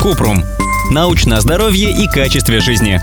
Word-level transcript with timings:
Купрум. 0.00 0.42
Научное 0.90 1.40
здоровье 1.40 1.90
и 1.90 2.06
качестве 2.06 2.60
жизни. 2.60 3.00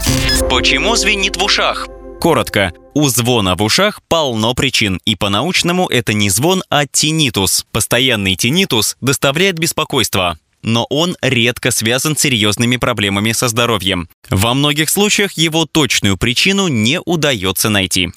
Почему 0.49 0.95
звенит 0.95 1.37
в 1.37 1.43
ушах? 1.43 1.87
Коротко. 2.19 2.71
У 2.93 3.07
звона 3.09 3.55
в 3.55 3.63
ушах 3.63 4.01
полно 4.07 4.53
причин, 4.53 4.99
и 5.05 5.15
по-научному 5.15 5.87
это 5.87 6.13
не 6.13 6.29
звон, 6.29 6.63
а 6.69 6.85
тинитус. 6.85 7.65
Постоянный 7.71 8.35
тинитус 8.35 8.97
доставляет 9.01 9.57
беспокойство, 9.57 10.37
но 10.61 10.85
он 10.89 11.17
редко 11.21 11.71
связан 11.71 12.15
с 12.15 12.21
серьезными 12.21 12.77
проблемами 12.77 13.31
со 13.31 13.47
здоровьем. 13.47 14.07
Во 14.29 14.53
многих 14.53 14.89
случаях 14.89 15.33
его 15.33 15.65
точную 15.65 16.17
причину 16.17 16.67
не 16.67 16.99
удается 17.03 17.69
найти. 17.69 18.11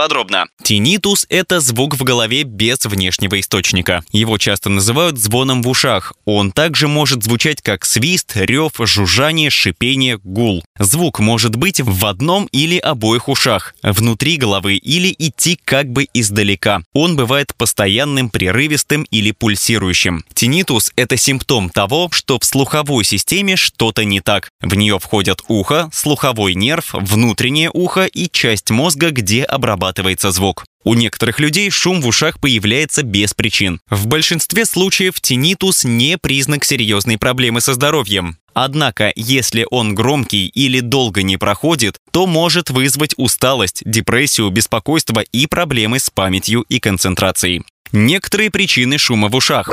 Подробно. 0.00 0.46
Тинитус– 0.62 1.26
это 1.28 1.60
звук 1.60 1.94
в 1.94 2.04
голове 2.04 2.44
без 2.44 2.86
внешнего 2.86 3.38
источника. 3.38 4.02
Его 4.12 4.38
часто 4.38 4.70
называют 4.70 5.18
звоном 5.18 5.60
в 5.60 5.68
ушах. 5.68 6.14
Он 6.24 6.52
также 6.52 6.88
может 6.88 7.22
звучать 7.22 7.60
как 7.60 7.84
свист, 7.84 8.32
рев, 8.34 8.72
жужжание, 8.78 9.50
шипение, 9.50 10.18
гул. 10.24 10.64
Звук 10.78 11.18
может 11.18 11.56
быть 11.56 11.82
в 11.82 12.06
одном 12.06 12.46
или 12.46 12.78
обоих 12.78 13.28
ушах, 13.28 13.74
внутри 13.82 14.38
головы 14.38 14.76
или 14.76 15.14
идти 15.18 15.60
как 15.62 15.92
бы 15.92 16.06
издалека. 16.14 16.80
Он 16.94 17.14
бывает 17.14 17.54
постоянным, 17.54 18.30
прерывистым 18.30 19.02
или 19.10 19.32
пульсирующим. 19.32 20.24
Тинитус– 20.32 20.92
это 20.96 21.18
симптом 21.18 21.68
того, 21.68 22.08
что 22.10 22.38
в 22.38 22.44
слуховой 22.46 23.04
системе 23.04 23.56
что-то 23.56 24.06
не 24.06 24.22
так. 24.22 24.48
В 24.62 24.74
нее 24.74 24.98
входят 24.98 25.42
ухо, 25.48 25.90
слуховой 25.92 26.54
нерв, 26.54 26.94
внутреннее 26.94 27.68
ухо 27.70 28.06
и 28.06 28.30
часть 28.30 28.70
мозга, 28.70 29.10
где 29.10 29.44
обрабатывается 29.44 29.89
звук. 30.30 30.64
У 30.84 30.94
некоторых 30.94 31.40
людей 31.40 31.70
шум 31.70 32.00
в 32.00 32.06
ушах 32.06 32.40
появляется 32.40 33.02
без 33.02 33.34
причин. 33.34 33.80
В 33.90 34.06
большинстве 34.06 34.64
случаев 34.64 35.20
тинитус 35.20 35.84
не 35.84 36.16
признак 36.18 36.64
серьезной 36.64 37.18
проблемы 37.18 37.60
со 37.60 37.74
здоровьем. 37.74 38.38
Однако, 38.54 39.12
если 39.14 39.66
он 39.70 39.94
громкий 39.94 40.46
или 40.46 40.80
долго 40.80 41.22
не 41.22 41.36
проходит, 41.36 41.96
то 42.10 42.26
может 42.26 42.70
вызвать 42.70 43.14
усталость, 43.16 43.82
депрессию, 43.84 44.50
беспокойство 44.50 45.20
и 45.20 45.46
проблемы 45.46 45.98
с 45.98 46.10
памятью 46.10 46.62
и 46.68 46.80
концентрацией. 46.80 47.62
Некоторые 47.92 48.50
причины 48.50 48.98
шума 48.98 49.28
в 49.28 49.36
ушах 49.36 49.70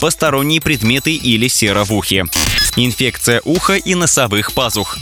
посторонние 0.00 0.60
предметы 0.60 1.14
или 1.14 1.48
сера 1.48 1.84
в 1.84 1.92
ухе. 1.92 2.24
Инфекция 2.76 3.40
уха 3.44 3.74
и 3.74 3.94
носовых 3.94 4.52
пазух. 4.52 4.96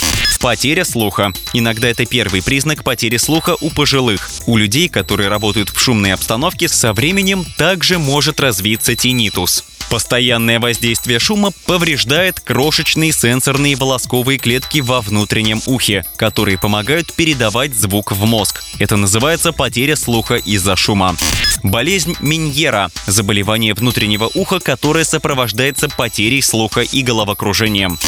Потеря 0.47 0.85
слуха. 0.85 1.33
Иногда 1.55 1.89
это 1.89 2.07
первый 2.07 2.41
признак 2.41 2.85
потери 2.85 3.17
слуха 3.17 3.57
у 3.61 3.69
пожилых. 3.69 4.31
У 4.47 4.57
людей, 4.57 4.89
которые 4.89 5.29
работают 5.29 5.71
в 5.71 5.81
шумной 5.81 6.13
обстановке, 6.13 6.69
со 6.69 6.93
временем 6.93 7.45
также 7.59 7.99
может 7.99 8.39
развиться 8.39 8.95
тинитус. 8.95 9.65
Постоянное 9.91 10.61
воздействие 10.61 11.19
шума 11.19 11.51
повреждает 11.67 12.39
крошечные 12.39 13.11
сенсорные 13.11 13.75
волосковые 13.75 14.39
клетки 14.39 14.79
во 14.79 15.01
внутреннем 15.01 15.61
ухе, 15.67 16.05
которые 16.17 16.59
помогают 16.59 17.13
передавать 17.13 17.75
звук 17.75 18.13
в 18.13 18.25
мозг. 18.25 18.63
Это 18.79 18.97
называется 18.97 19.53
потеря 19.53 19.97
слуха 19.97 20.37
из-за 20.37 20.77
шума. 20.77 21.17
Болезнь 21.65 22.15
Миньера– 22.21 22.91
заболевание 23.09 23.75
внутреннего 23.75 24.31
уха, 24.35 24.61
которое 24.61 25.05
сопровождается 25.05 25.89
потерей 25.89 26.43
слуха 26.43 26.83
и 26.83 27.03
головокружением. 27.03 27.99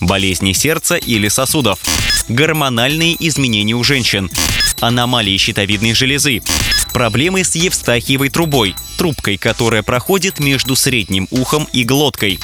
Болезни 0.00 0.52
сердца 0.52 0.96
или 0.96 1.28
сосудов. 1.28 1.78
Гормональные 2.28 3.16
изменения 3.28 3.74
у 3.74 3.84
женщин. 3.84 4.30
Аномалии 4.80 5.36
щитовидной 5.36 5.94
железы. 5.94 6.42
Проблемы 6.92 7.44
с 7.44 7.54
Евстахиевой 7.54 8.28
трубой, 8.28 8.74
трубкой, 8.98 9.36
которая 9.36 9.82
проходит 9.82 10.40
между 10.40 10.76
средним 10.76 11.26
ухом 11.30 11.68
и 11.72 11.84
глоткой. 11.84 12.38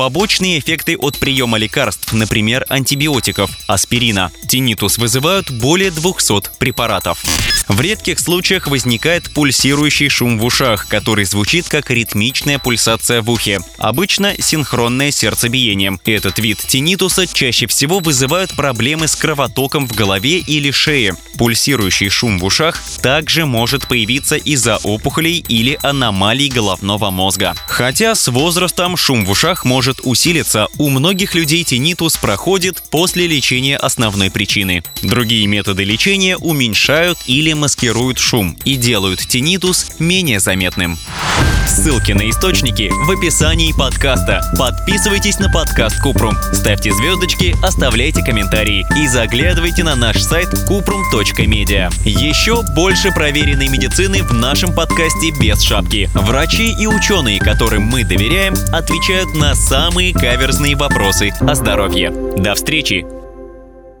Побочные 0.00 0.58
эффекты 0.58 0.96
от 0.96 1.18
приема 1.18 1.58
лекарств, 1.58 2.14
например, 2.14 2.64
антибиотиков, 2.70 3.50
аспирина. 3.66 4.32
Тинитус 4.48 4.96
вызывают 4.96 5.50
более 5.50 5.90
200 5.90 6.56
препаратов. 6.58 7.22
В 7.68 7.80
редких 7.82 8.18
случаях 8.18 8.66
возникает 8.66 9.32
пульсирующий 9.34 10.08
шум 10.08 10.38
в 10.38 10.44
ушах, 10.46 10.88
который 10.88 11.26
звучит 11.26 11.68
как 11.68 11.90
ритмичная 11.90 12.58
пульсация 12.58 13.20
в 13.20 13.30
ухе. 13.30 13.60
Обычно 13.76 14.34
синхронное 14.40 15.10
сердцебиение. 15.10 15.98
Этот 16.06 16.38
вид 16.38 16.58
тинитуса 16.66 17.26
чаще 17.26 17.66
всего 17.66 18.00
вызывают 18.00 18.56
проблемы 18.56 19.06
с 19.06 19.14
кровотоком 19.14 19.86
в 19.86 19.94
голове 19.94 20.38
или 20.38 20.70
шее. 20.70 21.14
Пульсирующий 21.36 22.08
шум 22.08 22.38
в 22.38 22.44
ушах 22.44 22.82
также 23.02 23.44
может 23.44 23.86
появиться 23.86 24.36
из-за 24.36 24.78
опухолей 24.78 25.44
или 25.46 25.78
аномалий 25.82 26.48
головного 26.48 27.10
мозга. 27.10 27.54
Хотя 27.66 28.14
с 28.14 28.28
возрастом 28.28 28.96
шум 28.96 29.24
в 29.24 29.30
ушах 29.30 29.64
может 29.64 29.89
может 29.90 30.00
усилиться, 30.04 30.68
у 30.78 30.88
многих 30.88 31.34
людей 31.34 31.64
тинитус 31.64 32.16
проходит 32.16 32.80
после 32.90 33.26
лечения 33.26 33.76
основной 33.76 34.30
причины. 34.30 34.84
Другие 35.02 35.48
методы 35.48 35.82
лечения 35.82 36.36
уменьшают 36.36 37.18
или 37.26 37.52
маскируют 37.54 38.18
шум 38.18 38.56
и 38.64 38.76
делают 38.76 39.18
тинитус 39.18 39.90
менее 39.98 40.38
заметным. 40.38 40.96
Ссылки 41.66 42.12
на 42.12 42.28
источники 42.28 42.90
в 42.92 43.10
описании 43.10 43.72
подкаста. 43.72 44.42
Подписывайтесь 44.58 45.38
на 45.38 45.48
подкаст 45.50 46.00
Купрум, 46.00 46.36
ставьте 46.52 46.92
звездочки, 46.92 47.54
оставляйте 47.62 48.22
комментарии 48.22 48.84
и 48.96 49.06
заглядывайте 49.06 49.84
на 49.84 49.94
наш 49.94 50.20
сайт 50.20 50.48
kuprum.media. 50.68 51.92
Еще 52.04 52.62
больше 52.74 53.12
проверенной 53.12 53.68
медицины 53.68 54.22
в 54.22 54.32
нашем 54.32 54.74
подкасте 54.74 55.30
без 55.40 55.62
шапки. 55.62 56.10
Врачи 56.14 56.72
и 56.72 56.86
ученые, 56.86 57.38
которым 57.38 57.84
мы 57.84 58.04
доверяем, 58.04 58.54
отвечают 58.72 59.34
на 59.34 59.54
самые 59.80 60.12
каверзные 60.12 60.76
вопросы 60.76 61.32
о 61.40 61.54
здоровье. 61.54 62.10
До 62.10 62.54
встречи! 62.54 63.19